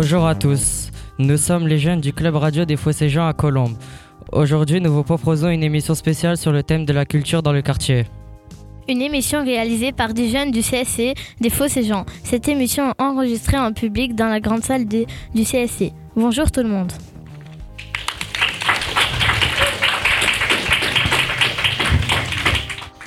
[0.00, 3.76] Bonjour à tous, nous sommes les jeunes du club radio des Fossés-Jean à Colombes.
[4.32, 7.62] Aujourd'hui, nous vous proposons une émission spéciale sur le thème de la culture dans le
[7.62, 8.06] quartier.
[8.90, 12.06] Une émission réalisée par des jeunes du CSC des Fossés-Jean.
[12.24, 15.04] Cette émission est enregistrée en public dans la grande salle du
[15.34, 15.92] CSC.
[16.16, 16.90] Bonjour tout le monde.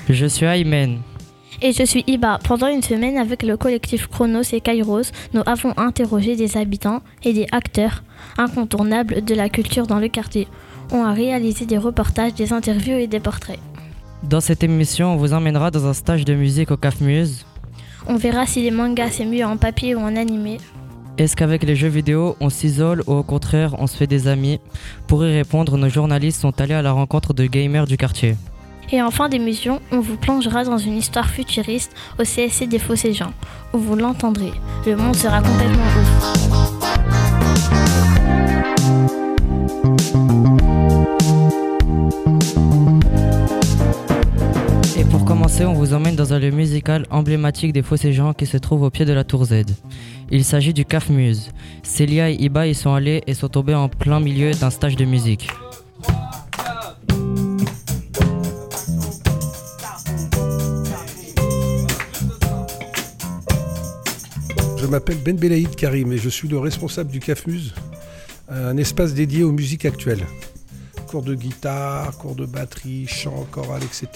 [0.07, 0.99] Je suis Aymen.
[1.63, 2.37] Et je suis Iba.
[2.43, 7.33] Pendant une semaine avec le collectif Chronos et Kairos, nous avons interrogé des habitants et
[7.33, 8.03] des acteurs
[8.37, 10.47] incontournables de la culture dans le quartier.
[10.91, 13.59] On a réalisé des reportages, des interviews et des portraits.
[14.23, 17.45] Dans cette émission, on vous emmènera dans un stage de musique au CAF Muse.
[18.07, 20.59] On verra si les mangas c'est mieux en papier ou en animé.
[21.17, 24.59] Est-ce qu'avec les jeux vidéo, on s'isole ou au contraire, on se fait des amis
[25.07, 28.35] Pour y répondre, nos journalistes sont allés à la rencontre de gamers du quartier.
[28.91, 33.31] Et en fin d'émission, on vous plongera dans une histoire futuriste au CSC des Fossés-Jean,
[33.73, 34.51] où vous l'entendrez.
[34.85, 36.50] Le monde sera complètement ouf.
[45.65, 49.05] On vous emmène dans un lieu musical emblématique des Fossés-Jean qui se trouve au pied
[49.05, 49.63] de la Tour Z.
[50.31, 51.51] Il s'agit du CAF Muse.
[51.83, 55.05] Célia et Iba y sont allés et sont tombés en plein milieu d'un stage de
[55.05, 55.49] musique.
[64.77, 67.73] Je m'appelle Ben Belaïd Karim et je suis le responsable du CAFMUS,
[68.49, 70.25] un espace dédié aux musiques actuelles.
[71.11, 74.07] Cours de guitare, cours de batterie, chant, choral, etc.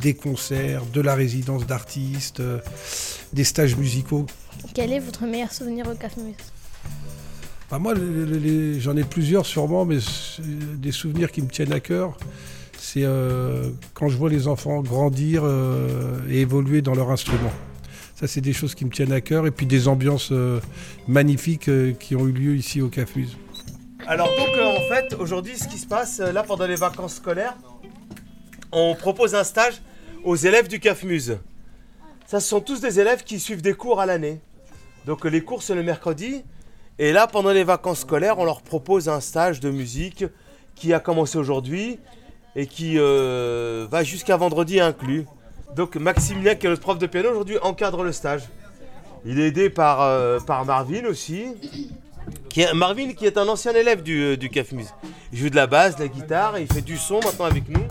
[0.00, 2.58] Des concerts, de la résidence d'artistes, euh,
[3.32, 4.26] des stages musicaux.
[4.74, 6.34] Quel est votre meilleur souvenir au CAFMUS
[7.70, 9.98] Bah, moi, j'en ai plusieurs sûrement, mais
[10.40, 12.16] des souvenirs qui me tiennent à cœur.
[12.76, 17.52] C'est euh, quand je vois les enfants grandir euh, et évoluer dans leur instrument.
[18.16, 19.46] Ça, c'est des choses qui me tiennent à cœur.
[19.46, 20.32] Et puis des ambiances
[21.06, 21.70] magnifiques
[22.00, 23.28] qui ont eu lieu ici au CAFMUS.
[24.06, 27.14] Alors donc euh, en fait aujourd'hui ce qui se passe euh, là pendant les vacances
[27.14, 27.56] scolaires,
[28.72, 29.80] on propose un stage
[30.24, 31.38] aux élèves du CAFMUS.
[32.26, 34.40] Ça ce sont tous des élèves qui suivent des cours à l'année.
[35.06, 36.42] Donc les cours c'est le mercredi
[36.98, 40.24] et là pendant les vacances scolaires on leur propose un stage de musique
[40.74, 42.00] qui a commencé aujourd'hui
[42.56, 45.26] et qui euh, va jusqu'à vendredi inclus.
[45.76, 48.42] Donc Maximilien qui est notre prof de piano aujourd'hui encadre le stage.
[49.24, 51.46] Il est aidé par, par Marvin aussi.
[52.48, 54.86] Qui est, Marvin qui est un ancien élève du, euh, du CAFMUS.
[55.32, 57.68] Il joue de la basse, de la guitare, et il fait du son maintenant avec
[57.68, 57.84] nous.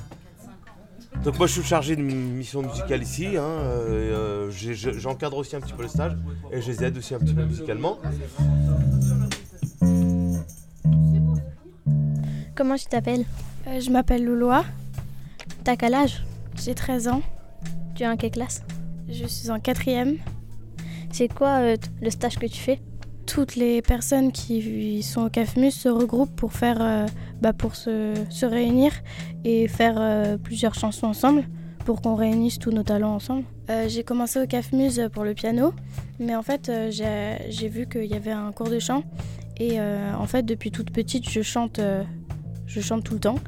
[1.24, 4.52] Donc moi je suis chargé de mission musicale ici, hein, euh, euh,
[4.98, 6.14] j'encadre aussi un petit peu le stage
[6.52, 8.00] et je les aide aussi un petit peu musicalement.
[12.56, 13.26] Comment tu t'appelles?
[13.68, 14.66] Euh, je m'appelle Louloa,
[15.64, 16.24] T'as quel âge?
[16.56, 17.22] J'ai 13 ans,
[17.96, 18.64] Tu es en quelle classe?
[19.10, 20.18] Je suis en quatrième.
[21.12, 22.80] C'est quoi euh, le stage que tu fais?
[23.32, 27.06] Toutes les personnes qui sont au CAFMUS se regroupent pour faire, euh,
[27.40, 28.92] bah, pour se, se réunir
[29.46, 31.46] et faire euh, plusieurs chansons ensemble
[31.86, 33.46] pour qu'on réunisse tous nos talents ensemble.
[33.70, 35.74] Euh, j'ai commencé au CAFMUS pour le piano,
[36.20, 39.04] mais en fait euh, j'ai j'ai vu qu'il y avait un cours de chant
[39.56, 42.04] et euh, en fait depuis toute petite je chante, euh,
[42.68, 43.40] je chante tout le temps.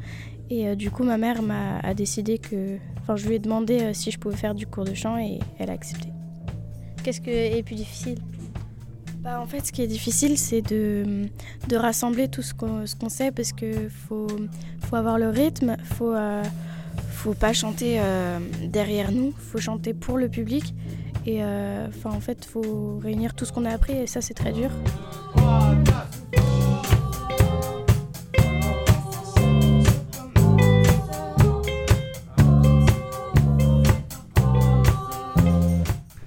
[0.50, 2.78] Et euh, du coup, ma mère m'a a décidé que.
[3.02, 5.40] Enfin, je lui ai demandé euh, si je pouvais faire du cours de chant et
[5.60, 6.08] elle a accepté.
[7.04, 8.18] Qu'est-ce qui est plus difficile?
[9.24, 11.30] Bah, en fait, ce qui est difficile, c'est de,
[11.70, 14.28] de rassembler tout ce qu'on sait parce que faut,
[14.86, 16.44] faut avoir le rythme, faut, euh,
[17.10, 20.76] faut pas chanter euh, derrière nous, faut chanter pour le public.
[21.26, 24.34] Et euh, enfin, en fait, faut réunir tout ce qu'on a appris et ça, c'est
[24.34, 24.70] très dur.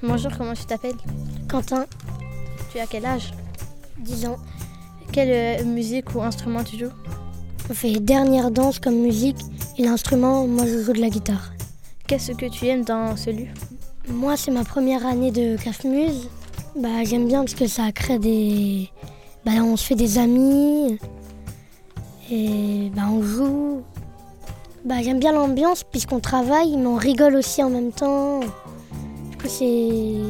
[0.03, 0.97] Bonjour, comment tu t'appelles?
[1.47, 1.85] Quentin,
[2.79, 3.33] As quel âge?
[4.01, 4.37] 10 ans.
[5.13, 5.31] Quelle
[5.61, 6.93] euh, musique ou instrument tu joues?
[7.71, 9.39] On fait dernière danse comme musique
[9.79, 11.53] et l'instrument, moi je joue de la guitare.
[12.07, 13.47] Qu'est-ce que tu aimes dans ce lieu?
[14.09, 16.29] Moi c'est ma première année de CAFMUS.
[16.77, 18.91] Bah, j'aime bien parce que ça crée des...
[19.45, 20.99] Bah, on se fait des amis
[22.31, 23.83] et bah, on joue.
[24.85, 28.41] Bah, j'aime bien l'ambiance puisqu'on travaille mais on rigole aussi en même temps.
[28.41, 30.21] Du coup c'est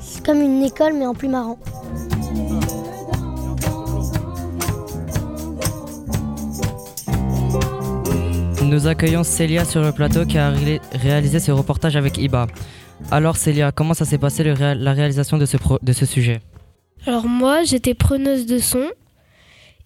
[0.00, 1.58] c'est comme une école mais en plus marrant.
[8.62, 12.46] Nous accueillons Célia sur le plateau qui a ré- réalisé ce reportage avec Iba.
[13.10, 16.40] Alors Célia, comment ça s'est passé le la réalisation de ce, pro- de ce sujet?
[17.06, 18.84] Alors moi, j'étais preneuse de son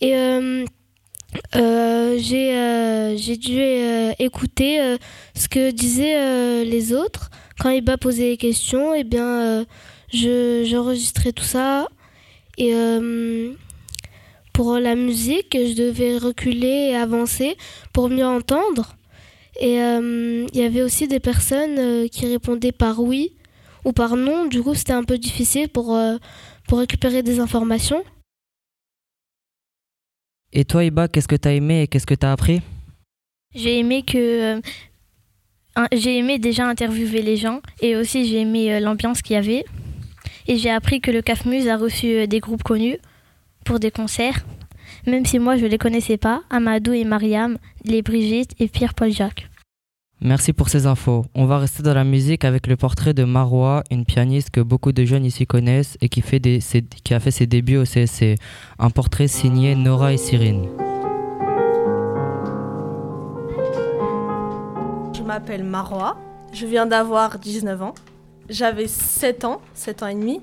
[0.01, 0.65] et euh,
[1.57, 3.59] euh, j'ai dû
[4.19, 4.97] écouter
[5.35, 7.31] ce que disaient les autres.
[7.61, 9.65] Quand Iba posait des questions, eh bien,
[10.15, 11.89] j'enregistrais tout ça.
[12.57, 12.73] Et
[14.53, 17.57] pour la musique, je devais reculer et avancer
[17.93, 18.97] pour mieux entendre.
[19.61, 23.33] Et il y avait aussi des personnes qui répondaient par oui
[23.85, 24.47] ou par non.
[24.47, 26.17] Du coup, c'était un peu difficile pour, euh,
[26.67, 28.03] pour récupérer des informations.
[30.53, 32.61] Et toi, Iba, qu'est-ce que tu as aimé et qu'est-ce que tu as appris?
[33.55, 34.57] J'ai aimé que.
[34.57, 34.61] Euh,
[35.93, 39.65] j'ai aimé déjà interviewer les gens et aussi j'ai aimé euh, l'ambiance qu'il y avait.
[40.47, 42.99] Et j'ai appris que le CAFMUS a reçu des groupes connus
[43.65, 44.45] pour des concerts,
[45.07, 49.11] même si moi je ne les connaissais pas, Amadou et Mariam, les Brigitte et Pierre-Paul
[49.11, 49.49] Jacques.
[50.21, 51.27] Merci pour ces infos.
[51.35, 54.93] On va rester dans la musique avec le portrait de Marois, une pianiste que beaucoup
[54.93, 56.61] de jeunes ici connaissent et qui, fait des,
[57.05, 58.37] qui a fait ses débuts au CSC.
[58.79, 60.67] Un portrait signé Nora et Cyrine.
[65.15, 66.17] Je m'appelle Marois,
[66.53, 67.95] je viens d'avoir 19 ans.
[68.49, 70.43] J'avais 7 ans, 7 ans et demi,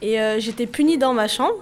[0.00, 1.54] et euh, j'étais punie dans ma chambre.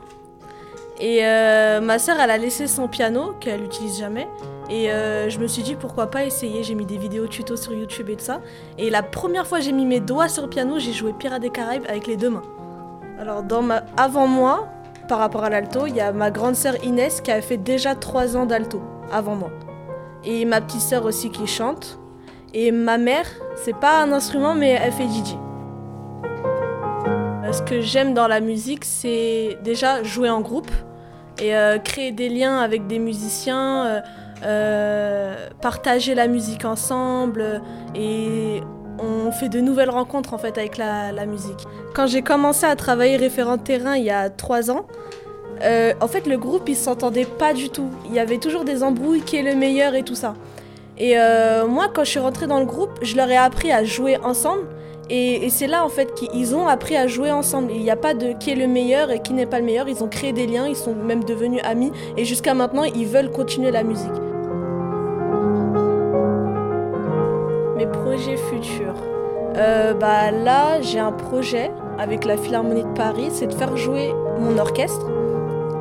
[1.00, 4.28] Et euh, ma sœur, elle a laissé son piano, qu'elle n'utilise jamais,
[4.70, 6.62] et euh, je me suis dit pourquoi pas essayer.
[6.62, 8.40] J'ai mis des vidéos tuto sur YouTube et tout ça.
[8.78, 11.50] Et la première fois j'ai mis mes doigts sur le piano, j'ai joué Pirates des
[11.50, 12.44] Caraïbes avec les deux mains.
[13.18, 13.42] Alors
[13.96, 14.68] avant moi,
[15.08, 17.96] par rapport à l'alto, il y a ma grande sœur Inès qui a fait déjà
[17.96, 19.50] 3 ans d'alto avant moi.
[20.24, 21.98] Et ma petite sœur aussi qui chante.
[22.54, 23.26] Et ma mère,
[23.56, 25.34] c'est pas un instrument mais elle fait DJ.
[27.50, 30.70] Euh, ce que j'aime dans la musique, c'est déjà jouer en groupe
[31.42, 34.02] et euh, créer des liens avec des musiciens.
[34.42, 37.60] Euh, partager la musique ensemble
[37.94, 38.62] et
[38.98, 41.66] on fait de nouvelles rencontres en fait avec la, musique.
[41.94, 44.86] Quand j'ai commencé à travailler référent terrain il y a trois ans,
[45.62, 47.90] euh, en fait le groupe il s'entendait pas du tout.
[48.06, 50.34] Il y avait toujours des embrouilles qui est le meilleur et tout ça.
[50.96, 53.84] Et euh, moi quand je suis rentrée dans le groupe, je leur ai appris à
[53.84, 54.62] jouer ensemble.
[55.12, 57.72] Et, c'est là en fait qu'ils ont appris à jouer ensemble.
[57.72, 59.88] Il n'y a pas de qui est le meilleur et qui n'est pas le meilleur.
[59.88, 61.90] Ils ont créé des liens, ils sont même devenus amis.
[62.16, 64.08] Et jusqu'à maintenant, ils veulent continuer la musique.
[67.76, 68.94] Mes projets futurs.
[69.56, 74.14] Euh, bah là, j'ai un projet avec la Philharmonie de Paris, c'est de faire jouer
[74.38, 75.10] mon orchestre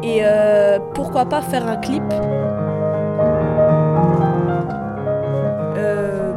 [0.02, 2.04] et euh, pourquoi pas faire un clip.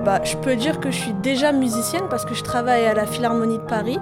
[0.05, 3.07] Bah, je peux dire que je suis déjà musicienne parce que je travaille à la
[3.07, 3.99] Philharmonie de Paris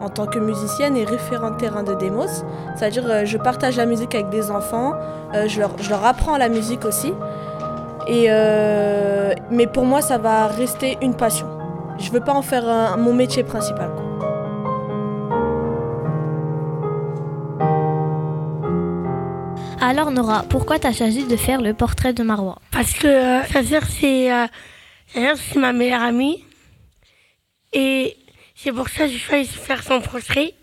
[0.00, 2.44] en tant que musicienne et référent terrain de Demos.
[2.76, 4.92] C'est-à-dire je partage la musique avec des enfants,
[5.32, 7.12] je leur, je, leur, apprends la musique aussi.
[8.06, 11.46] Et euh, mais pour moi, ça va rester une passion.
[11.98, 13.90] Je veux pas en faire mon métier principal.
[19.88, 22.58] Alors Nora, pourquoi tu as choisi de faire le portrait de Marois?
[22.72, 24.46] Parce que euh, sa sœur c'est euh,
[25.14, 26.44] c'est ma meilleure amie
[27.72, 28.16] et
[28.54, 30.54] c'est pour ça que j'ai choisi de faire son portrait.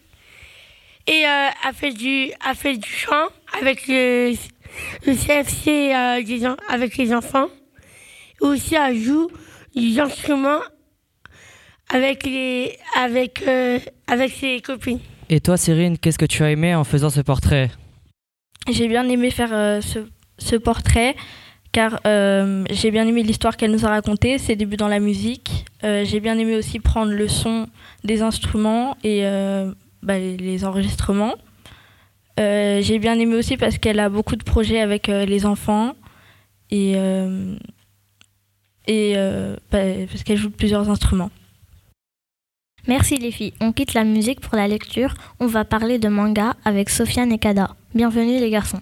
[1.06, 3.28] Et euh, a fait du a fait du chant
[3.60, 4.34] avec le
[5.06, 7.48] le CFC euh, avec les enfants.
[8.42, 9.30] Et aussi, elle joue
[9.75, 10.62] des instruments
[11.89, 15.00] avec, les, avec, euh, avec ses copines.
[15.30, 17.72] Et toi, Cyrine, qu'est-ce que tu as aimé en faisant ce portrait?
[18.69, 20.00] J'ai bien aimé faire euh, ce,
[20.38, 21.15] ce, portrait
[21.74, 25.65] car j'ai bien aimé l'histoire qu'elle nous a racontée, ses débuts dans la musique.
[25.82, 27.68] j'ai bien aimé aussi prendre le son
[28.06, 29.24] des instruments et
[30.01, 31.36] bah, les enregistrements.
[32.39, 35.94] Euh, j'ai bien aimé aussi parce qu'elle a beaucoup de projets avec euh, les enfants
[36.72, 37.56] et, euh,
[38.88, 39.13] et
[39.72, 41.32] bah, parce qu'elle joue plusieurs instruments.
[42.88, 43.53] Merci les filles.
[43.62, 45.13] On quitte la musique pour la lecture.
[45.39, 47.75] On va parler de manga avec Sofiane et Kada.
[47.96, 48.82] Bienvenue les garçons.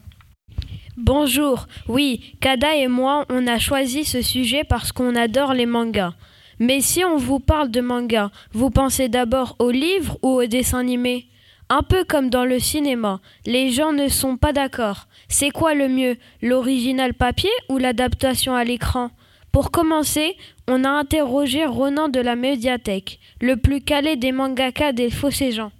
[0.97, 1.67] Bonjour.
[1.87, 6.13] Oui, Kada et moi, on a choisi ce sujet parce qu'on adore les mangas.
[6.59, 10.79] Mais si on vous parle de manga, vous pensez d'abord aux livres ou aux dessins
[10.79, 11.27] animés?
[11.69, 15.07] Un peu comme dans le cinéma, les gens ne sont pas d'accord.
[15.29, 19.11] C'est quoi le mieux, l'original papier ou l'adaptation à l'écran?
[19.53, 20.35] Pour commencer,
[20.67, 25.09] on a interrogé Ronan de la médiathèque, le plus calé des mangaka des
[25.51, 25.71] gens.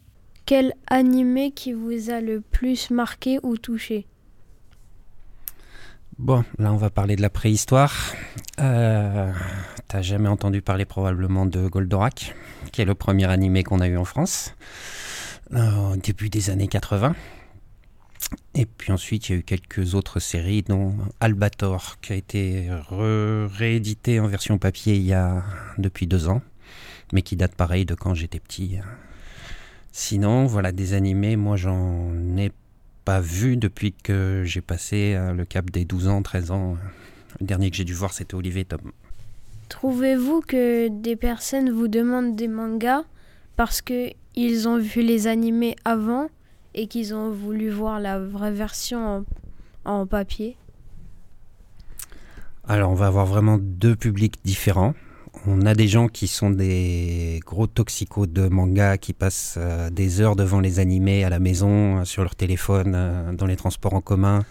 [0.46, 4.06] Quel animé qui vous a le plus marqué ou touché?
[6.18, 8.14] Bon, là on va parler de la préhistoire.
[8.60, 9.32] Euh,
[9.88, 12.36] T'as jamais entendu parler probablement de Goldorak,
[12.72, 14.56] qui est le premier animé qu'on a eu en France
[15.54, 17.14] au début des années 80.
[18.56, 22.70] Et puis ensuite, il y a eu quelques autres séries, dont Albator, qui a été
[22.90, 25.44] réédité en version papier il y a
[25.78, 26.42] depuis deux ans,
[27.12, 28.78] mais qui date pareil de quand j'étais petit.
[29.92, 32.52] Sinon, voilà, des animés, moi j'en n'ai
[33.06, 36.78] pas vu depuis que j'ai passé euh, le cap des 12 ans, 13 ans.
[37.40, 38.92] Le dernier que j'ai dû voir, c'était Olivier Tom.
[39.70, 43.04] Trouvez-vous que des personnes vous demandent des mangas
[43.56, 46.28] parce que ils ont vu les animés avant
[46.74, 49.26] et qu'ils ont voulu voir la vraie version
[49.86, 50.58] en, en papier?
[52.68, 54.94] Alors, on va avoir vraiment deux publics différents.
[55.48, 60.20] On a des gens qui sont des gros toxicos de manga qui passent euh, des
[60.20, 63.94] heures devant les animés à la maison, euh, sur leur téléphone, euh, dans les transports
[63.94, 64.44] en commun.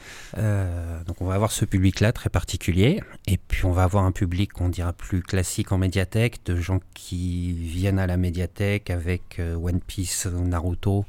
[1.06, 3.02] Donc on va avoir ce public-là très particulier.
[3.26, 6.80] Et puis on va avoir un public qu'on dira plus classique en médiathèque, de gens
[6.94, 11.04] qui viennent à la médiathèque avec One Piece, Naruto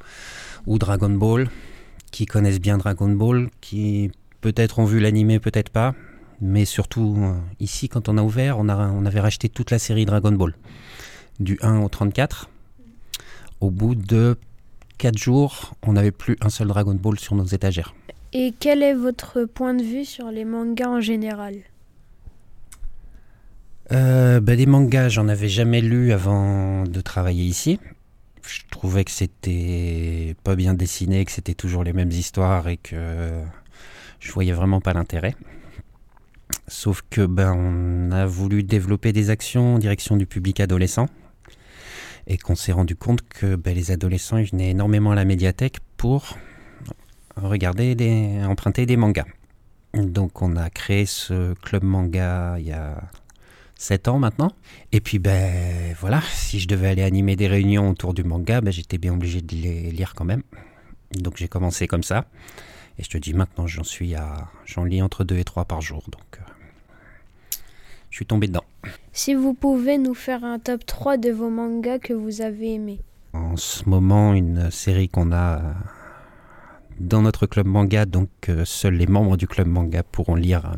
[0.66, 1.48] ou Dragon Ball,
[2.10, 4.10] qui connaissent bien Dragon Ball, qui
[4.40, 5.94] peut-être ont vu l'animé, peut-être pas.
[6.44, 9.78] Mais surtout, euh, ici, quand on a ouvert, on, a, on avait racheté toute la
[9.78, 10.56] série Dragon Ball,
[11.38, 12.50] du 1 au 34.
[13.60, 14.36] Au bout de
[14.98, 17.94] 4 jours, on n'avait plus un seul Dragon Ball sur nos étagères.
[18.32, 21.54] Et quel est votre point de vue sur les mangas en général?
[23.92, 27.78] Euh, bah, des mangas, j'en avais jamais lu avant de travailler ici.
[28.44, 33.30] Je trouvais que c'était pas bien dessiné, que c'était toujours les mêmes histoires et que
[34.18, 35.36] je voyais vraiment pas l'intérêt.
[36.72, 41.06] Sauf que ben on a voulu développer des actions en direction du public adolescent
[42.26, 45.80] et qu'on s'est rendu compte que ben, les adolescents ils venaient énormément à la médiathèque
[45.98, 46.38] pour
[47.36, 49.26] regarder des emprunter des mangas.
[49.92, 53.02] Donc on a créé ce club manga il y a
[53.76, 54.52] 7 ans maintenant.
[54.92, 58.72] Et puis ben voilà, si je devais aller animer des réunions autour du manga, ben,
[58.72, 60.42] j'étais bien obligé de les lire quand même.
[61.12, 62.24] Donc j'ai commencé comme ça.
[62.98, 65.82] Et je te dis maintenant j'en suis à j'en lis entre 2 et 3 par
[65.82, 66.02] jour.
[66.10, 66.52] Donc euh,
[68.12, 68.64] je suis tombé dedans.
[69.12, 73.00] Si vous pouvez nous faire un top 3 de vos mangas que vous avez aimés.
[73.32, 75.72] En ce moment, une série qu'on a euh,
[77.00, 80.76] dans notre club manga, donc euh, seuls les membres du club manga pourront lire euh,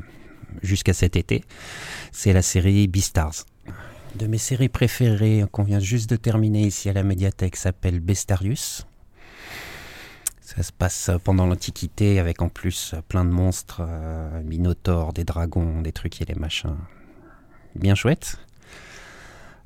[0.62, 1.42] jusqu'à cet été,
[2.12, 3.44] c'est la série Beastars.
[4.14, 8.86] De mes séries préférées qu'on vient juste de terminer ici à la médiathèque s'appelle Bestarius.
[10.40, 15.82] Ça se passe pendant l'Antiquité avec en plus plein de monstres, euh, minotaures, des dragons,
[15.82, 16.76] des trucs et des machins.
[17.74, 18.38] Bien chouette.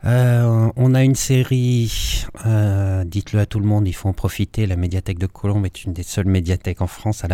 [0.04, 4.66] Euh, on a une série, euh, dites-le à tout le monde, il faut en profiter.
[4.66, 7.28] La médiathèque de Colombe est une des seules médiathèques en France à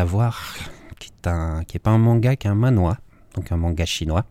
[1.25, 2.99] est un, qui est pas un manga, qui est un manhwa,
[3.35, 4.25] donc un manga chinois,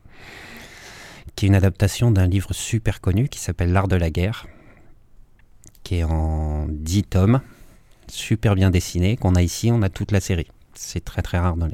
[1.35, 4.47] qui est une adaptation d'un livre super connu qui s'appelle L'art de la guerre,
[5.83, 7.41] qui est en 10 tomes,
[8.09, 10.47] super bien dessiné, qu'on a ici, on a toute la série.
[10.73, 11.67] C'est très très rare dans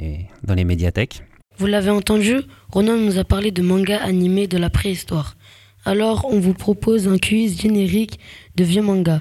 [0.53, 1.23] les médiathèques.
[1.59, 2.37] Vous l'avez entendu,
[2.71, 5.35] Ronan nous a parlé de mangas animés de la préhistoire.
[5.83, 8.17] Alors on vous propose un quiz générique
[8.55, 9.19] de vieux mangas.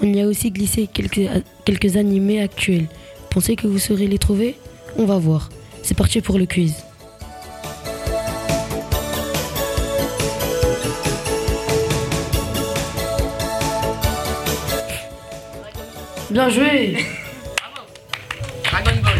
[0.00, 1.28] On y a aussi glissé quelques,
[1.64, 2.86] quelques animés actuels.
[3.28, 4.54] Pensez que vous saurez les trouver?
[4.98, 5.48] On va voir.
[5.82, 6.76] C'est parti pour le quiz.
[16.30, 16.98] Bien joué
[18.62, 19.18] Dragon Ball.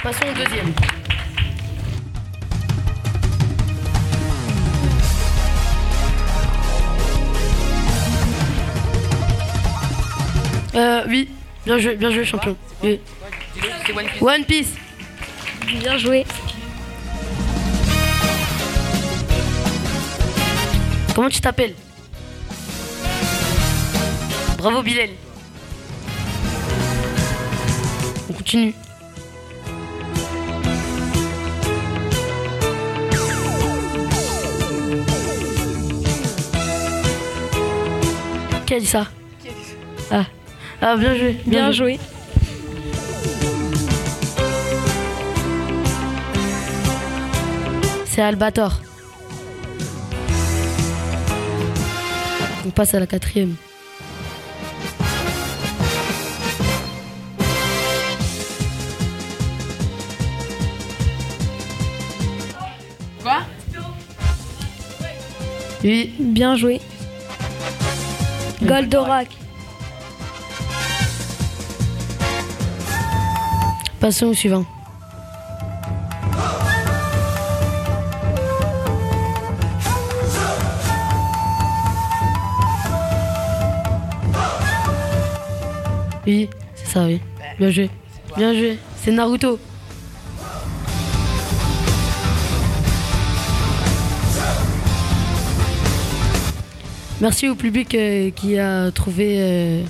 [0.00, 0.97] Passons au deuxième.
[10.78, 11.28] Euh, oui,
[11.66, 12.56] bien joué, bien joué, champion.
[12.84, 13.00] Oui.
[13.92, 14.22] One Piece.
[14.22, 14.74] One Piece.
[15.80, 16.24] Bien joué.
[21.16, 21.74] Comment tu t'appelles?
[24.56, 25.10] Bravo Bilal.
[28.30, 28.72] On continue.
[38.64, 39.08] Qui a dit ça?
[40.12, 40.24] Ah,
[40.80, 41.40] ah bien joué.
[41.46, 41.98] Bien joué.
[48.06, 48.80] C'est Albator.
[52.66, 53.54] On passe à la quatrième.
[63.22, 63.38] Quoi?
[65.84, 66.80] Oui, Bien joué.
[68.62, 69.28] Goldorak.
[73.98, 74.64] Passons au suivant.
[86.26, 87.20] Oui, c'est ça, oui.
[87.58, 87.90] Bien joué.
[88.36, 88.78] Bien joué.
[89.02, 89.58] C'est Naruto.
[97.20, 99.82] Merci au public euh, qui a trouvé, euh,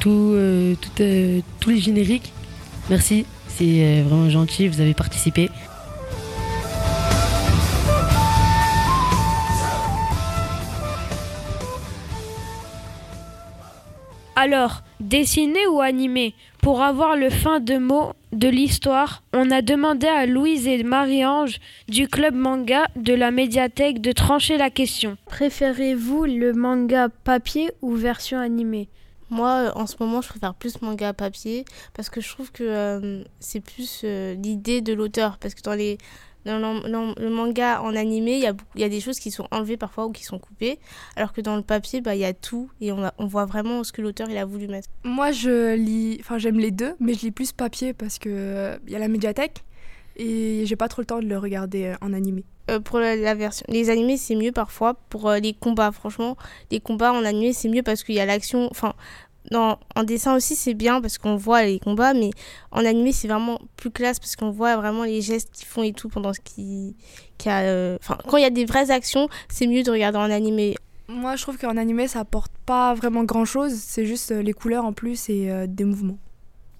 [0.00, 0.34] tout,
[1.60, 2.32] tous les génériques.
[2.90, 5.50] Merci, c'est vraiment gentil, vous avez participé.
[14.34, 20.06] Alors, dessiner ou animer Pour avoir le fin de mot de l'histoire, on a demandé
[20.06, 21.58] à Louise et Marie-Ange
[21.88, 25.16] du club manga de la médiathèque de trancher la question.
[25.26, 28.88] Préférez-vous le manga papier ou version animée?
[29.32, 33.24] Moi, en ce moment, je préfère plus manga papier parce que je trouve que euh,
[33.40, 35.38] c'est plus euh, l'idée de l'auteur.
[35.38, 35.98] Parce que dans les
[36.44, 39.76] dans le, manga en animé, il y a, y a, des choses qui sont enlevées
[39.76, 40.78] parfois ou qui sont coupées,
[41.16, 43.92] alors que dans le papier, bah, il y a tout et on, voit vraiment ce
[43.92, 44.88] que l'auteur a voulu mettre.
[45.04, 48.76] Moi, je lis, enfin j'aime les deux, mais je lis plus papier parce que euh,
[48.86, 49.64] il y a la médiathèque
[50.16, 52.44] et j'ai pas trop le temps de le regarder euh, en animé.
[52.70, 55.92] Euh, pour la, version, les animés c'est mieux parfois pour les combats.
[55.92, 56.36] Franchement,
[56.70, 58.68] les combats en animé c'est mieux parce qu'il y a l'action.
[58.70, 58.94] Enfin,
[59.50, 62.30] dans, en dessin aussi, c'est bien parce qu'on voit les combats, mais
[62.70, 65.92] en animé, c'est vraiment plus classe parce qu'on voit vraiment les gestes qu'ils font et
[65.92, 66.96] tout pendant ce qui.
[67.46, 70.76] Euh, quand il y a des vraies actions, c'est mieux de regarder en animé.
[71.08, 73.74] Moi, je trouve qu'en animé, ça apporte pas vraiment grand chose.
[73.74, 76.18] C'est juste euh, les couleurs en plus et euh, des mouvements.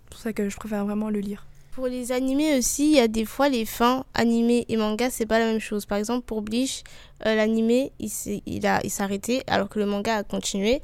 [0.05, 1.47] C'est pour ça que je préfère vraiment le lire.
[1.73, 5.25] Pour les animés aussi, il y a des fois les fins animés et manga, c'est
[5.25, 5.87] pas la même chose.
[5.87, 6.83] Par exemple, pour Bleach,
[7.25, 10.83] l'animé, il s'est il arrêté alors que le manga a continué.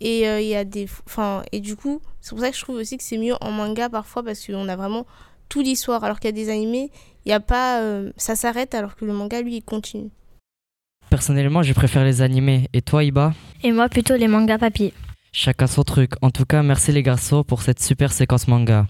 [0.00, 0.88] Et euh, il y a des.
[1.06, 3.50] Enfin, et du coup, c'est pour ça que je trouve aussi que c'est mieux en
[3.50, 5.06] manga parfois parce qu'on a vraiment
[5.50, 6.02] toute l'histoire.
[6.04, 6.90] Alors qu'il y a des animés,
[7.26, 7.82] il y a pas.
[7.82, 10.08] Euh, ça s'arrête alors que le manga, lui, il continue.
[11.10, 12.68] Personnellement, je préfère les animés.
[12.72, 13.34] Et toi, Iba?
[13.62, 14.94] Et moi, plutôt les mangas papier.
[15.32, 16.12] Chacun son truc.
[16.22, 18.86] En tout cas, merci les garçons pour cette super séquence manga.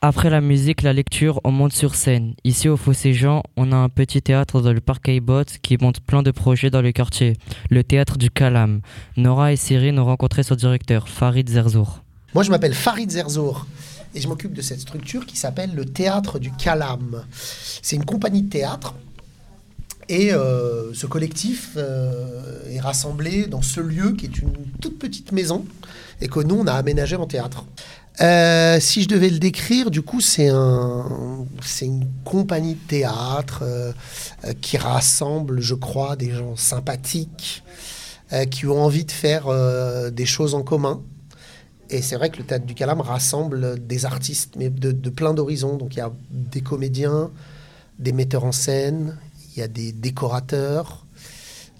[0.00, 2.34] Après la musique, la lecture, on monte sur scène.
[2.44, 5.98] Ici au Fossé Jean, on a un petit théâtre dans le parc Aibot qui monte
[5.98, 7.32] plein de projets dans le quartier.
[7.68, 8.80] Le théâtre du Calam.
[9.16, 12.04] Nora et Cyril ont rencontré son directeur, Farid Zerzour.
[12.32, 13.66] Moi, je m'appelle Farid Zerzour
[14.14, 17.24] et je m'occupe de cette structure qui s'appelle le théâtre du Calam.
[17.82, 18.94] C'est une compagnie de théâtre
[20.08, 25.32] et euh, ce collectif euh, est rassemblé dans ce lieu qui est une toute petite
[25.32, 25.64] maison
[26.20, 27.64] et que nous, on a aménagé en théâtre.
[28.20, 33.60] Euh, si je devais le décrire, du coup, c'est un, c'est une compagnie de théâtre
[33.62, 33.92] euh,
[34.44, 37.62] euh, qui rassemble, je crois, des gens sympathiques,
[38.50, 39.46] qui ont envie de faire
[40.12, 41.00] des choses en commun.
[41.88, 45.78] Et c'est vrai que le théâtre du Calam rassemble des artistes, de, de plein d'horizons.
[45.78, 47.30] Donc il y a des comédiens,
[47.98, 49.16] des metteurs en scène,
[49.56, 51.06] il y a des décorateurs,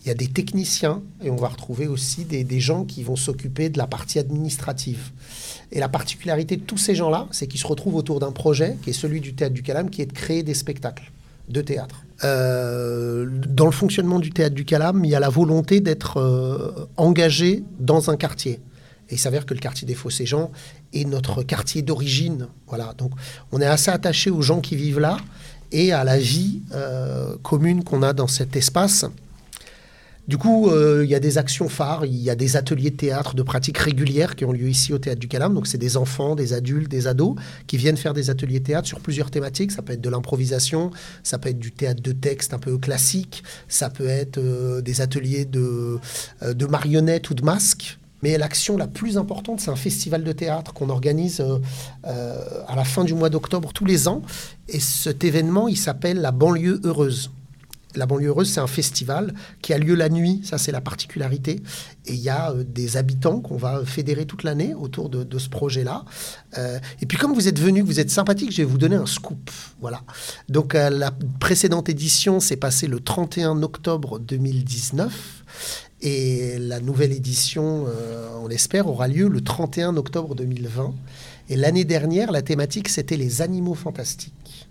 [0.09, 3.69] il y a des techniciens, et on va retrouver aussi des, gens qui vont s'occuper
[3.69, 5.11] de la partie administrative.
[5.71, 8.89] Et la particularité de tous ces gens-là, c'est qu'ils se retrouvent autour d'un projet qui
[8.89, 11.13] est celui du Théâtre du Calam, qui est de créer des spectacles
[11.51, 12.05] de théâtre.
[12.25, 16.87] Euh, dans le fonctionnement du Théâtre du Calam, il y a la volonté d'être euh,
[16.97, 18.61] engagé dans un quartier.
[19.11, 20.51] Et il s'avère que le quartier des Fossés-Jean
[20.95, 22.49] est notre quartier d'origine.
[22.67, 22.95] Voilà.
[22.97, 23.13] Donc
[23.53, 25.19] on est assez attaché aux gens qui vivent là
[25.71, 29.05] et à la vie euh, commune qu'on a dans cet espace.
[30.29, 32.97] Du coup, euh, il y a des actions phares, il y a des ateliers de
[32.97, 35.55] théâtre de pratique régulière qui ont lieu ici au Théâtre du Calam.
[35.55, 37.35] Donc, c'est des enfants, des adultes, des ados
[37.67, 39.73] qui viennent faire des ateliers de théâtre sur plusieurs thématiques.
[39.73, 40.91] Ça peut être de l'improvisation,
[41.23, 45.01] ça peut être du théâtre de texte un peu classique, ça peut être euh, des
[45.01, 45.99] ateliers euh,
[46.43, 47.99] de marionnettes ou de masques.
[48.23, 51.41] Mais l'action la plus importante, c'est un festival de théâtre qu'on organise
[52.03, 54.23] à la fin du mois d'octobre tous les ans.
[54.69, 57.31] Et cet événement, il s'appelle la banlieue heureuse.
[57.95, 61.63] La banlieue heureuse, c'est un festival qui a lieu la nuit, ça c'est la particularité.
[62.05, 65.49] Et il y a euh, des habitants qu'on va fédérer toute l'année autour de, ce
[65.49, 66.05] projet-là.
[66.59, 69.07] Euh, et puis comme vous êtes venus, vous êtes sympathique, je vais vous donner un
[69.07, 69.51] scoop.
[69.81, 70.03] Voilà.
[70.49, 75.45] Donc euh, la précédente édition s'est passée le 31 octobre 2019.
[76.01, 77.87] Et la nouvelle édition,
[78.41, 80.95] on l'espère, aura lieu le 31 octobre 2020.
[81.49, 84.68] Et l'année dernière, la thématique, c'était les animaux fantastiques.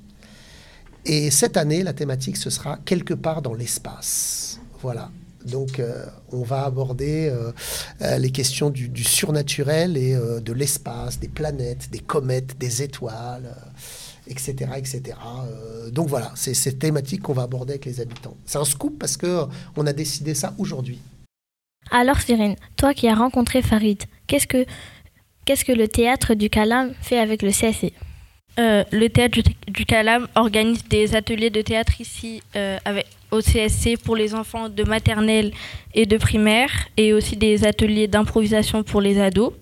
[1.10, 4.60] Et cette année, la thématique, ce sera quelque part dans l'espace.
[4.82, 5.10] Voilà.
[5.46, 7.54] Donc, euh, on va aborder euh,
[8.02, 13.56] euh, les questions du, surnaturel et de l'espace, des planètes, des comètes, des étoiles,
[14.28, 15.17] etc., etc.
[15.93, 18.36] donc voilà, c'est cette thématique qu'on va aborder avec les habitants.
[18.46, 19.46] C'est un scoop parce que
[19.78, 21.00] on a décidé ça aujourd'hui.
[21.91, 27.41] Alors, Cyrine, toi qui as rencontré Farid, qu'est-ce que le théâtre du Calam fait avec
[27.41, 27.93] le CSC
[28.60, 33.98] euh, le théâtre du, Calam organise des ateliers de théâtre ici euh, avec, au CSC
[34.04, 35.52] pour les enfants de maternelle
[35.93, 39.54] et de primaire et aussi des ateliers d'improvisation pour les ados.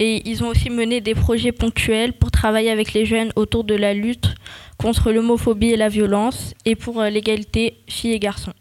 [0.00, 3.76] Et ils ont aussi mené des projets ponctuels pour travailler avec les jeunes autour de
[3.76, 4.34] la lutte
[4.78, 8.52] contre l'homophobie et la violence et pour euh, l'égalité filles et garçons.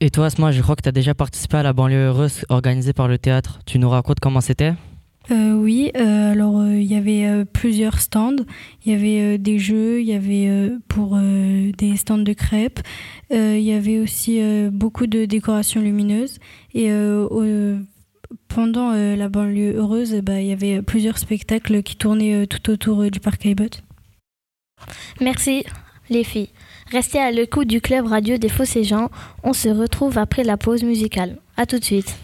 [0.00, 2.92] Et toi, Asma, je crois que tu as déjà participé à la banlieue heureuse organisée
[2.92, 3.60] par le théâtre.
[3.66, 4.72] Tu nous racontes comment c'était?
[5.30, 8.44] Euh, oui, euh, alors euh, il y avait plusieurs stands.
[8.84, 12.80] Il y avait des jeux, il y avait pour des stands de crêpes.
[13.30, 14.40] Il y avait aussi
[14.72, 16.38] beaucoup de décorations lumineuses.
[16.74, 16.90] Et
[18.48, 23.20] pendant la banlieue heureuse, bah, il y avait plusieurs spectacles qui tournaient tout autour du
[23.20, 23.70] parc Aibot.
[25.20, 25.64] Merci
[26.08, 26.48] les filles.
[26.90, 29.10] Restez à l'écoute du club radio des Fossés-Jean.
[29.44, 31.38] On se retrouve après la pause musicale.
[31.56, 32.16] A tout de suite.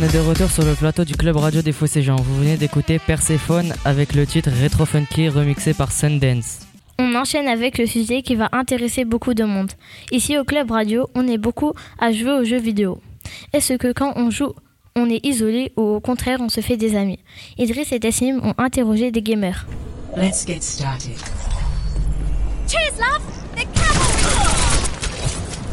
[0.00, 2.16] On est de retour sur le plateau du club radio des Fossés-Jean.
[2.16, 6.60] Vous venez d'écouter Perséphone avec le titre Retro Funky remixé par Sundance.
[6.98, 9.72] On enchaîne avec le sujet qui va intéresser beaucoup de monde.
[10.10, 13.02] Ici au club radio, on est beaucoup à jouer aux jeux vidéo.
[13.52, 14.54] Est-ce que quand on joue,
[14.96, 17.18] on est isolé ou au contraire on se fait des amis?
[17.58, 19.66] Idriss et Tassim ont interrogé des gamers.
[20.16, 21.18] Let's get started.
[22.66, 23.20] Cheers, love!
[23.54, 23.66] The!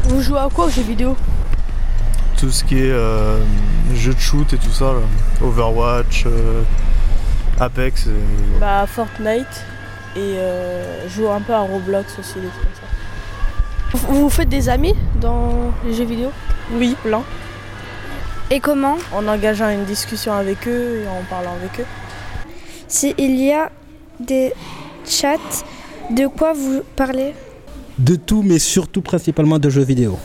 [0.09, 1.15] Vous jouez à quoi aux jeux vidéo?
[2.37, 3.39] Tout ce qui est euh,
[3.95, 4.99] jeu de shoot et tout ça, là.
[5.41, 6.61] Overwatch, euh,
[7.59, 8.05] Apex.
[8.07, 9.65] et- Bah Fortnite
[10.15, 14.07] et euh, je joue un peu à Roblox aussi, des trucs comme ça.
[14.07, 16.29] Vous vous faites des amis dans les jeux vidéo?
[16.73, 17.23] Oui, plein.
[18.51, 18.97] Et comment?
[19.13, 21.85] En engageant une discussion avec eux et en parlant avec eux.
[22.87, 23.71] S'il y a
[24.19, 24.53] des
[25.05, 25.35] chats,
[26.11, 27.33] de quoi vous parlez?
[27.97, 30.17] De tout, mais surtout principalement de jeux vidéo.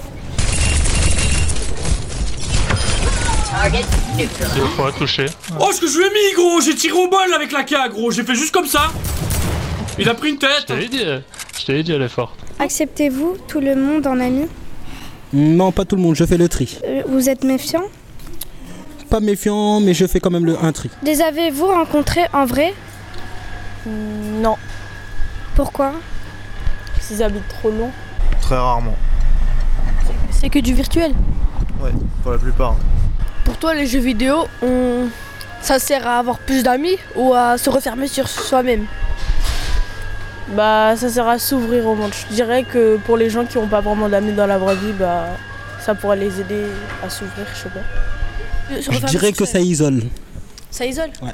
[3.71, 5.27] Deux fois touché.
[5.61, 7.75] Oh, ce que je lui ai mis, gros J'ai tiré au bol avec la K,
[7.91, 8.91] gros J'ai fait juste comme ça
[9.99, 11.21] Il a pris une tête Je t'avais dit, euh,
[11.61, 12.35] je t'avais dit, elle est forte.
[12.59, 14.47] Acceptez-vous tout le monde en ami?
[15.33, 16.77] Non, pas tout le monde, je fais le tri.
[16.85, 17.85] Euh, Vous êtes méfiant?
[19.09, 20.91] Pas méfiant, mais je fais quand même le un tri.
[21.05, 22.75] Les avez-vous rencontrés en vrai?
[23.87, 24.57] Non.
[25.55, 25.93] Pourquoi?
[26.95, 27.91] Parce qu'ils habitent trop loin.
[28.41, 28.97] Très rarement.
[30.31, 31.13] C'est que du virtuel.
[31.81, 31.91] Ouais,
[32.23, 32.75] pour la plupart.
[33.45, 35.09] Pour toi, les jeux vidéo, on...
[35.61, 38.87] ça sert à avoir plus d'amis ou à se refermer sur soi-même?
[40.57, 42.13] Bah, ça sert à s'ouvrir au monde.
[42.29, 44.93] Je dirais que pour les gens qui n'ont pas vraiment d'amis dans la vraie vie,
[44.99, 45.27] bah,
[45.81, 46.65] ça pourrait les aider
[47.05, 47.81] à s'ouvrir, je sais pas.
[48.81, 50.03] Je dirais que ça isole.
[50.71, 51.11] Ça isole?
[51.21, 51.33] Ouais.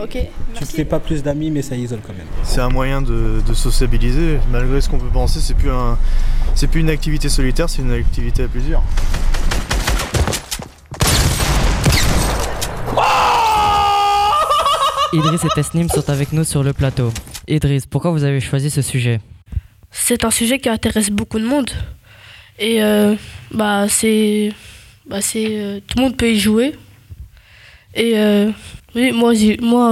[0.00, 0.18] Ok.
[0.54, 2.26] Tu ne fais pas plus d'amis, mais ça isole quand même.
[2.44, 4.38] C'est un moyen de, de sociabiliser.
[4.50, 5.98] Malgré ce qu'on peut penser, c'est plus un,
[6.54, 8.82] c'est plus une activité solitaire, c'est une activité à plusieurs.
[15.12, 17.12] Idriss et Tesnim sont avec nous sur le plateau.
[17.46, 19.20] Idriss, pourquoi vous avez choisi ce sujet?
[19.90, 21.70] C'est un sujet qui intéresse beaucoup de monde.
[22.58, 23.14] Et euh,
[23.52, 24.52] bah c'est.
[25.06, 25.46] Bah c'est.
[25.50, 26.74] euh, tout le monde peut y jouer.
[27.94, 28.50] Et euh,
[28.94, 29.32] oui, moi,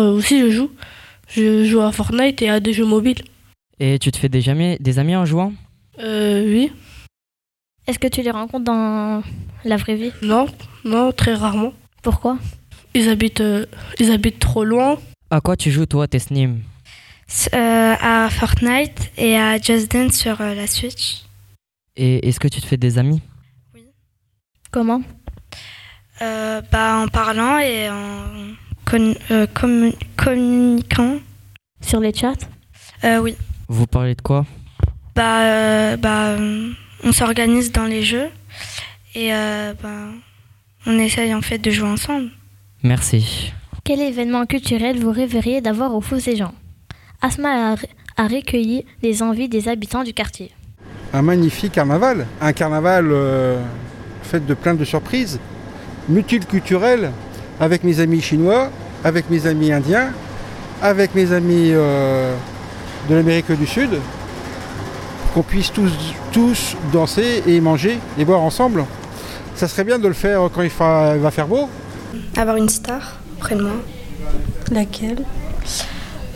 [0.01, 0.71] aussi je joue.
[1.29, 3.23] Je joue à Fortnite et à des jeux mobiles.
[3.79, 5.53] Et tu te fais des amis, des amis en jouant?
[5.99, 6.73] Euh, oui.
[7.87, 9.23] Est-ce que tu les rencontres dans
[9.65, 10.13] la vraie vie?
[10.23, 10.47] Non,
[10.85, 11.75] non, très rarement.
[12.03, 12.39] Pourquoi?
[12.95, 13.67] Ils habitent, euh,
[13.99, 14.99] ils habitent trop loin.
[15.31, 16.61] À quoi tu joues toi, Tesnim
[17.55, 21.23] Euh, à Fortnite et à Just Dance sur euh, la Switch.
[21.97, 23.21] Et est-ce que tu te fais des amis
[24.73, 25.03] Comment?
[26.23, 31.19] Euh, bah, en parlant et en con- euh, commu- communiquant.
[31.81, 32.35] Sur les chats?
[33.05, 33.37] Euh, oui.
[33.69, 34.45] Vous parlez de quoi?
[35.15, 36.37] Bah, euh, bah,
[37.05, 38.29] on s'organise dans les jeux
[39.15, 40.09] et euh, bah,
[40.87, 42.31] on essaye en fait de jouer ensemble.
[42.83, 43.53] Merci.
[43.93, 46.53] Quel événement culturel vous rêveriez d'avoir au Fosséjean
[47.23, 47.75] Asma a,
[48.17, 50.53] a recueilli les envies des habitants du quartier.
[51.13, 52.25] un magnifique carnaval.
[52.41, 53.59] Un carnaval euh,
[54.23, 55.41] fait de plein de surprises,
[56.09, 57.11] multiculturel,
[57.59, 58.71] avec mes amis chinois,
[59.03, 60.13] avec mes amis indiens,
[60.81, 62.37] avec mes amis euh,
[63.09, 63.91] de l'Amérique du Sud,
[65.35, 65.91] qu'on puisse tous,
[66.31, 68.85] tous danser et manger et boire ensemble.
[69.57, 71.69] Ça serait bien de le faire quand il, fera- il va faire beau.
[72.37, 73.17] Avoir une star?
[73.41, 73.73] Près de moi.
[74.71, 75.25] Laquelle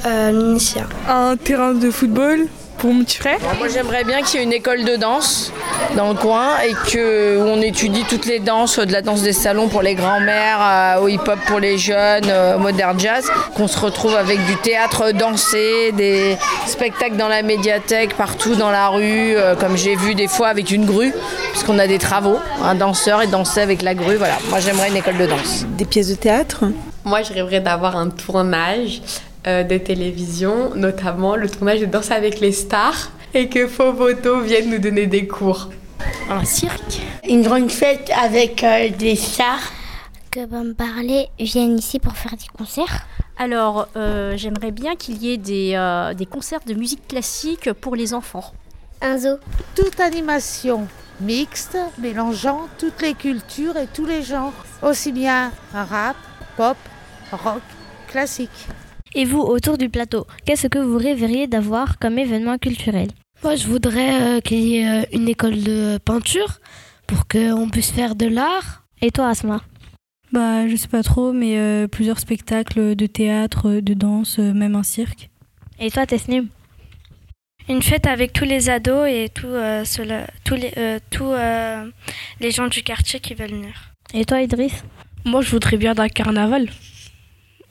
[0.07, 0.83] Euh, Minicia.
[1.09, 3.39] Un terrain de football pour mon petit frère.
[3.59, 5.51] Moi j'aimerais bien qu'il y ait une école de danse
[5.97, 9.33] dans le coin et que, où on étudie toutes les danses, de la danse des
[9.33, 13.69] salons pour les grands-mères, euh, au hip-hop pour les jeunes, euh, au modern jazz, qu'on
[13.69, 16.37] se retrouve avec du théâtre dansé, des
[16.67, 20.71] spectacles dans la médiathèque, partout dans la rue, euh, comme j'ai vu des fois avec
[20.71, 21.15] une grue,
[21.53, 24.37] puisqu'on a des travaux, un danseur et danser avec la grue, voilà.
[24.51, 25.65] Moi j'aimerais une école de danse.
[25.79, 26.65] Des pièces de théâtre
[27.05, 29.03] Moi, je rêverais d'avoir un tournage
[29.47, 34.71] euh, de télévision, notamment le tournage de Danse avec les stars, et que Fovoto vienne
[34.71, 35.69] nous donner des cours.
[36.31, 39.73] Un cirque Une grande fête avec euh, des stars.
[40.31, 43.07] Que Bob Marley vienne ici pour faire des concerts.
[43.37, 47.97] Alors, euh, j'aimerais bien qu'il y ait des, euh, des concerts de musique classique pour
[47.97, 48.53] les enfants.
[49.03, 49.37] Un zoo.
[49.75, 50.87] Toute animation
[51.21, 56.17] mixte, mélangeant toutes les cultures et tous les genres, aussi bien rap,
[56.57, 56.77] pop,
[57.37, 57.63] rock,
[58.09, 58.51] classique.
[59.15, 63.09] Et vous, autour du plateau, qu'est-ce que vous rêveriez d'avoir comme événement culturel?
[63.43, 66.61] Moi, je voudrais euh, qu'il y ait euh, une école de peinture
[67.07, 68.85] pour qu'on puisse faire de l'art.
[69.03, 69.61] Et toi, Asma?
[70.33, 74.75] Bah, je sais pas trop, mais euh, plusieurs spectacles de théâtre, de danse, euh, même
[74.75, 75.31] un cirque.
[75.79, 76.49] Et toi, Tesnim
[77.69, 81.89] Une fête avec tous les ados et tout, euh, cela- tous, les, euh, tous euh,
[82.41, 83.93] les gens du quartier qui veulent venir.
[84.13, 84.83] Et toi, Idriss?
[85.25, 86.69] Moi, je voudrais bien d'un carnaval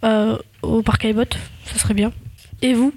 [0.03, 1.23] euh, au parc Aibot.
[1.65, 2.11] Ça serait bien.
[2.61, 2.93] Et vous?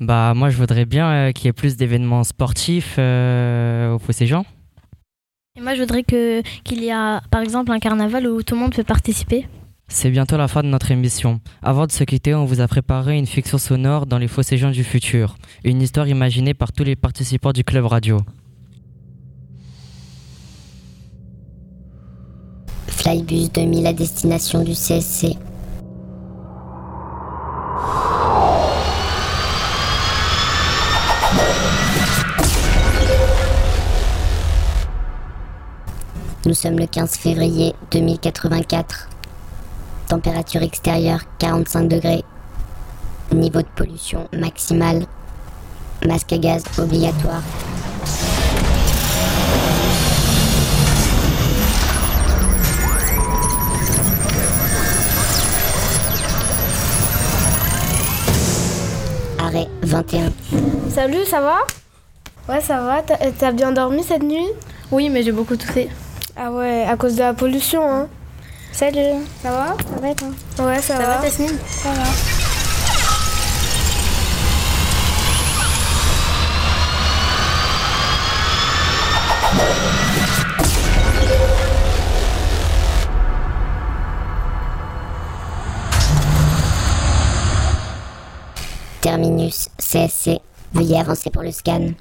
[0.00, 4.44] Bah moi je voudrais bien euh, qu'il y ait plus d'événements sportifs euh, au Fosséjean.
[5.58, 8.60] Et moi, je voudrais que qu'il y a, par exemple, un carnaval où tout le
[8.60, 9.48] monde peut participer.
[9.88, 11.40] C'est bientôt la fin de notre émission.
[11.62, 14.84] Avant de se quitter, on vous a préparé une fiction sonore dans les Fosséjeans du
[14.84, 18.18] futur, une histoire imaginée par tous les participants du club radio.
[22.86, 25.36] Flybus 2000 à destination du CSC.
[36.48, 39.10] Nous sommes le 15 février 2084.
[40.08, 42.24] Température extérieure 45 degrés.
[43.34, 45.04] Niveau de pollution maximal.
[46.06, 47.42] Masque à gaz obligatoire.
[59.38, 60.32] Arrêt 21.
[60.88, 61.58] Salut, ça va?
[62.48, 63.02] Ouais, ça va.
[63.38, 64.48] T'as bien dormi cette nuit?
[64.90, 65.90] Oui, mais j'ai beaucoup toussé.
[66.40, 68.08] Ah ouais, à cause de la pollution, hein.
[68.70, 69.24] Salut.
[69.42, 69.76] Ça va?
[69.76, 70.28] Ça va toi?
[70.66, 72.04] Ouais, ça, Ça va, Tasnim Ça va.
[89.00, 90.38] Terminus CSC.
[90.72, 91.94] Veuillez avancer pour le scan.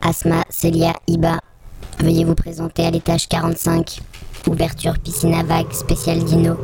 [0.00, 1.38] Asma, Celia, Iba.
[2.00, 4.00] Veuillez vous présenter à l'étage 45.
[4.46, 6.56] Ouverture piscine à vagues spécial dino.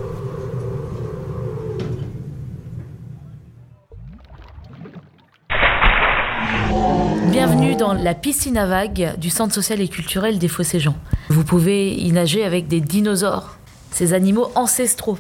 [7.31, 10.95] Bienvenue dans la piscine à vagues du Centre social et culturel des Fossés-Jean.
[11.29, 13.57] Vous pouvez y nager avec des dinosaures,
[13.91, 15.19] ces animaux ancestraux.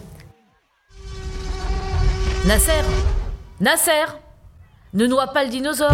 [2.46, 2.72] Nasser
[3.60, 4.04] Nasser
[4.92, 5.92] Ne noie pas le dinosaure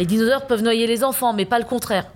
[0.00, 2.06] Les dinosaures peuvent noyer les enfants, mais pas le contraire.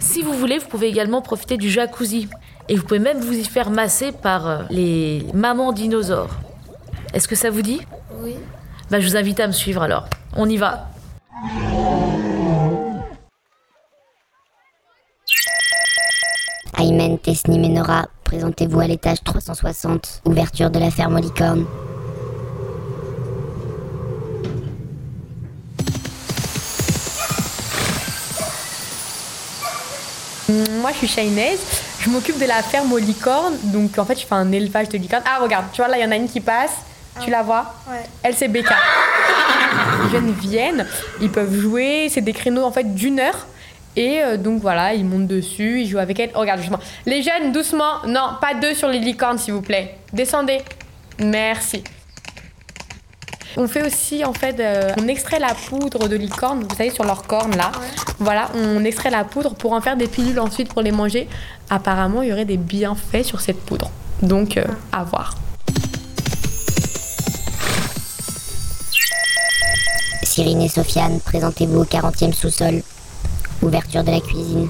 [0.00, 2.26] Si vous voulez, vous pouvez également profiter du jacuzzi.
[2.70, 6.30] Et vous pouvez même vous y faire masser par euh, les mamans dinosaures.
[7.12, 7.82] Est-ce que ça vous dit?
[8.22, 8.34] Oui.
[8.90, 10.06] bah, Je vous invite à me suivre alors.
[10.34, 10.88] On y va.
[16.78, 21.66] Aymen, Tesnim et Nora, présentez-vous à l'étage 360, ouverture de la ferme aux licornes.
[30.94, 31.60] Je suis Shainaise.
[32.00, 33.56] Je m'occupe de la ferme aux licornes.
[33.64, 35.22] Donc, en fait, je fais un élevage de licornes.
[35.26, 36.72] Ah, regarde, tu vois, là, il y en a une qui passe.
[37.20, 38.02] Tu la vois Ouais.
[38.22, 38.74] Elle, c'est Becca.
[40.04, 40.86] Les jeunes viennent,
[41.20, 42.08] ils peuvent jouer.
[42.10, 43.46] C'est des créneaux, en fait, d'une heure.
[43.96, 46.30] Et euh, donc, voilà, ils montent dessus, ils jouent avec elle.
[46.34, 46.80] Oh, regarde, justement.
[47.06, 48.04] Les jeunes, doucement.
[48.06, 49.96] Non, pas deux sur les licornes, s'il vous plaît.
[50.12, 50.58] Descendez.
[51.20, 51.84] Merci.
[53.56, 57.04] On fait aussi, en fait, euh, on extrait la poudre de licorne, vous savez, sur
[57.04, 57.70] leurs cornes, là.
[58.18, 61.28] Voilà, on extrait la poudre pour en faire des pilules ensuite pour les manger.
[61.70, 63.90] Apparemment, il y aurait des bienfaits sur cette poudre.
[64.22, 65.36] Donc, euh, à voir.
[70.24, 72.82] Cyrine et Sofiane, présentez-vous au 40e sous-sol,
[73.62, 74.68] ouverture de la cuisine.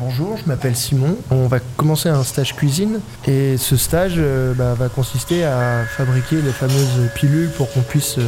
[0.00, 1.16] Bonjour, je m'appelle Simon.
[1.30, 6.36] On va commencer un stage cuisine et ce stage euh, bah, va consister à fabriquer
[6.36, 8.26] les fameuses pilules pour qu'on puisse euh,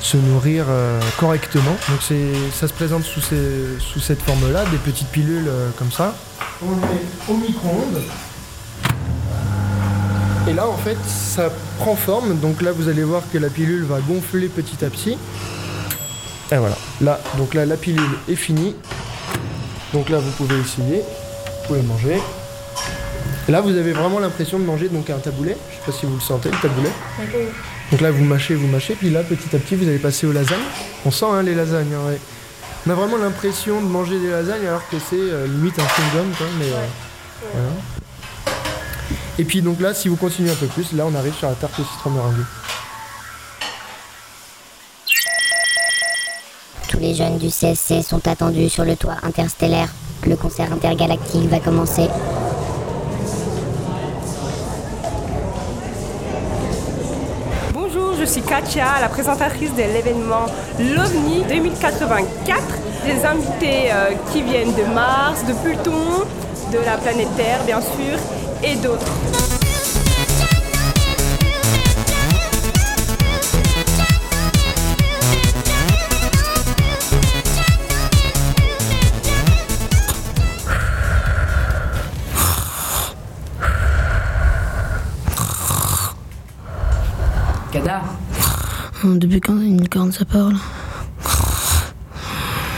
[0.00, 1.76] se nourrir euh, correctement.
[1.90, 2.00] Donc
[2.54, 3.20] ça se présente sous,
[4.00, 6.14] cette forme-là, des petites pilules comme ça.
[6.62, 8.02] On les met au micro-ondes.
[10.48, 13.84] Et là en fait ça prend forme, donc là vous allez voir que la pilule
[13.84, 15.18] va gonfler petit à petit.
[16.50, 18.74] Et voilà, là, donc là la pilule est finie.
[19.92, 22.20] Donc là, vous pouvez essayer, vous pouvez manger.
[23.48, 25.56] Là, vous avez vraiment l'impression de manger donc un taboulet.
[25.70, 26.90] Je sais pas si vous le sentez, le taboulet.
[27.90, 30.32] Donc là, vous mâchez, vous mâchez, puis là, petit à petit, vous allez passer aux
[30.32, 30.60] lasagnes.
[31.04, 31.92] On sent hein, les lasagnes.
[31.94, 32.18] hein, ouais.
[32.86, 36.32] On a vraiment l'impression de manger des lasagnes alors que c'est euh, limite un chewing-gum,
[36.38, 36.46] quoi.
[36.58, 36.86] Mais euh,
[37.52, 37.68] voilà.
[39.38, 41.54] Et puis donc là, si vous continuez un peu plus, là, on arrive sur la
[41.54, 42.42] tarte au citron meringuée.
[47.12, 49.88] Les jeunes du CSC sont attendus sur le toit interstellaire.
[50.26, 52.08] Le concert intergalactique va commencer.
[57.74, 60.46] Bonjour, je suis Katia, la présentatrice de l'événement
[60.78, 62.62] l'OVNI 2084.
[63.04, 66.24] Des invités euh, qui viennent de Mars, de Pluton,
[66.72, 68.18] de la planète Terre bien sûr,
[68.64, 69.51] et d'autres.
[89.04, 90.54] Depuis quand une licorne ça parle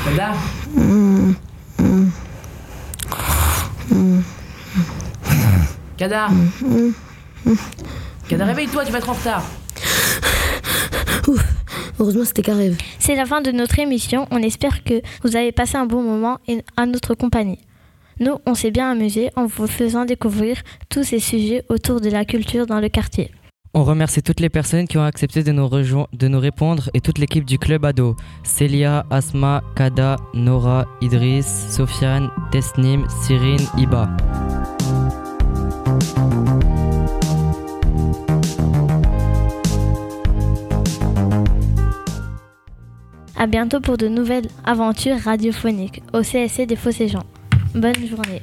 [0.05, 0.33] Kada
[0.75, 1.33] Mmh,
[1.79, 2.11] mmh.
[3.91, 4.21] Mmh,
[5.97, 6.29] Kada.
[8.29, 9.45] Kada, réveille-toi, tu vas être en retard.
[11.29, 11.41] Ouf,
[12.01, 12.77] heureusement c'était qu'un rêve.
[12.99, 14.27] C'est la fin de notre émission.
[14.31, 17.59] On espère que vous avez passé un bon moment et- à notre compagnie.
[18.21, 20.57] Nous, on s'est bien amusé en vous faisant découvrir
[20.89, 23.31] tous ces sujets autour de la culture dans le quartier.
[23.77, 27.59] On remercie toutes les personnes qui ont accepté de nous, répondre et toute l'équipe du
[27.59, 28.15] Club Ado.
[28.45, 34.09] Célia, Asma, Kada, Nora, Idriss, Sofiane, Tesnim, Cyrine, Iba.
[43.37, 47.25] À bientôt pour de nouvelles aventures radiophoniques au CSC des Fossés Jean.
[47.75, 48.41] Bonne journée.